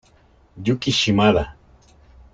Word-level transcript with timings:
Yuki 0.65 0.91
Shimada 0.91 1.55